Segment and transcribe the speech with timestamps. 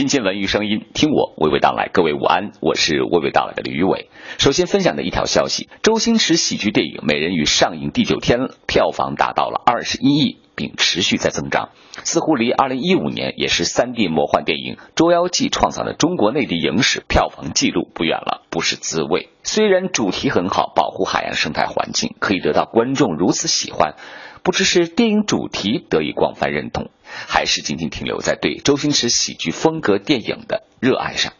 [0.00, 1.90] 新鲜文娱声音，听我娓娓道来。
[1.92, 4.08] 各位午安，我是娓娓道来的李宇伟。
[4.38, 11.68] 首先分享的一条消息：周星驰喜剧电影《美人鱼》上映第九天，票房达到了二十一亿，并持续在增长。
[12.02, 19.28] 似乎离二零一五年也是三 D 魔幻电影《捉妖记》创造的中国内地影史票房纪录不远了，不是滋味。
[19.42, 23.96] 虽然主题很好，保护海洋生态环境，可以得到观众如此喜欢。
[24.42, 26.90] 不知是电影主题得以广泛认同，
[27.28, 31.32] 还是仅仅停留在对周星驰喜剧风格电影的热爱上。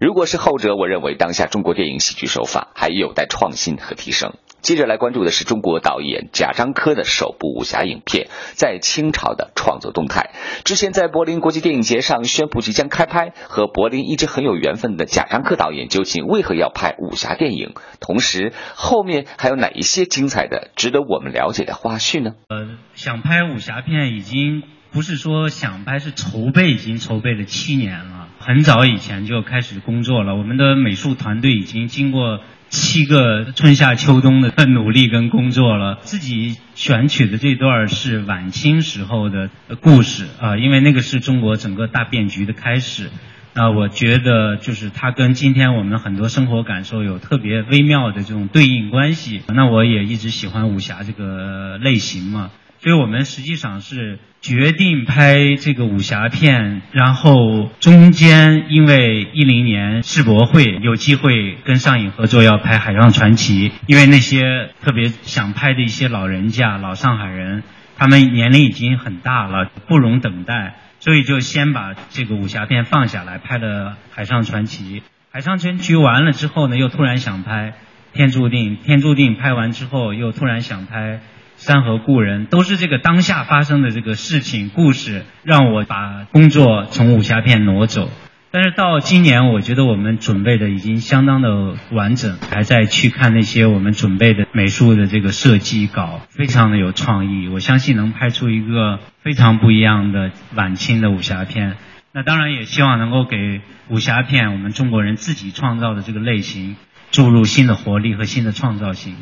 [0.00, 4.34] 如果是后者，我认为当下中国电影喜剧手法还有待创新和提升。
[4.62, 10.30] 接着来关注的是中国导演贾樟柯的首部武侠影片《在清朝的创作动态》。
[10.64, 17.74] 之前在柏林国际电影节上宣布即将开拍，和柏林一直很有缘分的贾樟柯导演究竟为何要拍武侠电影？
[17.98, 22.30] 同时，后面还有哪一些精彩的、值得我们了解的花絮呢？
[22.48, 28.28] 呃，想拍武侠片已经不是说想拍，是筹备，已经筹备了七年了。
[28.38, 32.38] 很早以前就开始工作了，我们的美术团队已经经过。
[32.72, 39.50] 七个春夏秋冬的努力跟工作了，自己选取的这段是晚清时候的
[39.82, 43.10] 故事啊，因为那个是中国整个大变局的开始。
[43.52, 49.42] 那我觉得就是它跟今天我们很多生活感受有特别微妙的这种对应关系。
[49.48, 52.50] 那我也一直喜欢武侠这个类型嘛。
[52.82, 67.62] 所以我们实际上是决定拍这个武侠片，然后中间因为一零年世博会有机会跟上影合作要拍《海上传奇》，因为那些特别想拍的一些老人家、老上海人，
[67.96, 74.96] 他们年龄已经很大了，不容等待，所以就先把这个武侠片放下来，拍了《海上传奇》。
[75.30, 77.74] 《海上传奇》完了之后呢，又突然想拍
[78.16, 81.20] 《天注定》，《天注定》拍完之后又突然想拍。
[81.62, 88.10] 山河故人都是这个当下发生的这个事情故事，让我把工作从武侠片挪走。
[88.50, 97.46] 但是到今年，我觉得我们准备的已经相当的完整，还在去看那些我们准备的美术的这个设计稿，非常的有创意。
[97.46, 101.76] 我相信能拍出一个非常不一样的晚清的武侠片。
[102.12, 106.74] 那当然也希望能够给武侠片我们中国人自己创造的这个类型
[107.12, 109.14] 注入新的活力和新的创造性。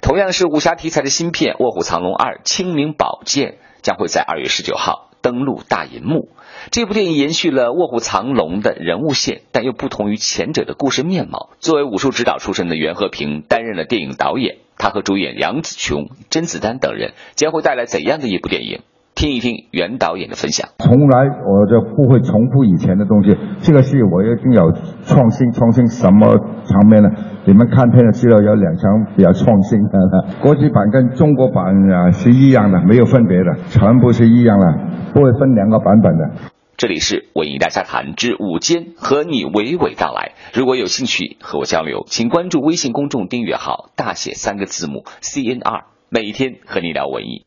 [0.00, 3.50] 同样是武侠题材的新片《卧虎藏龙二：清明宝剑》
[3.82, 6.30] 将会在二月十九号登陆大银幕。
[6.70, 11.50] 这部电影延续了《卧虎藏龙》的人物线，但又不同于前者的故事面貌。
[11.58, 18.82] 作为武术指导出身的袁和平担任了电影导演，他和主演杨子琼、甄子丹等人将会带来怎样的一部电影？
[19.24, 20.68] 听一听袁导演的分享。
[20.80, 24.70] 从来我就不会重复以前的东西，这个戏我一定要
[25.06, 25.50] 创新。
[25.50, 26.36] 创新什么
[26.66, 27.08] 场面呢？
[27.46, 34.66] 你们看片的知道有两场比较创新的，国际版跟中国版啊是一样的，没有分别的，全部是一样的，
[35.14, 36.50] 不会分两个版本的。
[36.76, 40.32] 这里是我与大家谈之午间，和你娓娓道来。
[40.52, 47.42] 如果有兴趣和我交流，请关注微信公众订阅号，大写三个字母 C N R，每一天和你聊文艺。